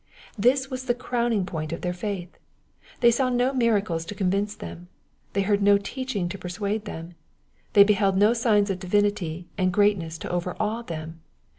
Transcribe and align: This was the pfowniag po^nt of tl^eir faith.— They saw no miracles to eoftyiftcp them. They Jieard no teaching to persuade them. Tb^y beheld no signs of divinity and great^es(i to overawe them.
This 0.35 0.67
was 0.71 0.85
the 0.85 0.95
pfowniag 0.95 1.45
po^nt 1.45 1.71
of 1.71 1.81
tl^eir 1.81 1.93
faith.— 1.93 2.35
They 3.01 3.11
saw 3.11 3.29
no 3.29 3.53
miracles 3.53 4.03
to 4.05 4.15
eoftyiftcp 4.15 4.57
them. 4.57 4.87
They 5.33 5.43
Jieard 5.43 5.61
no 5.61 5.77
teaching 5.77 6.27
to 6.29 6.39
persuade 6.39 6.85
them. 6.85 7.13
Tb^y 7.75 7.85
beheld 7.85 8.17
no 8.17 8.33
signs 8.33 8.71
of 8.71 8.79
divinity 8.79 9.45
and 9.59 9.71
great^es(i 9.71 10.17
to 10.21 10.29
overawe 10.31 10.81
them. 10.87 11.21